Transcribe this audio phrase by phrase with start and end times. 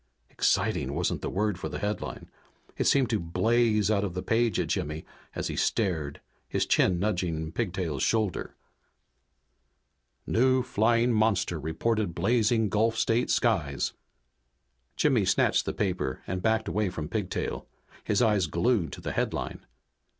[0.31, 2.27] Exciting wasn't the word for the headline.
[2.75, 6.99] It seemed to blaze out of the page at Jimmy as he stared, his chin
[6.99, 8.55] nudging Pigtail's shoulder.
[10.25, 13.93] NEW FLYING MONSTER REPORTED BLAZING GULF STATE SKIES
[14.95, 17.67] Jimmy snatched the paper and backed away from Pigtail,
[18.03, 19.67] his eyes glued to the headline.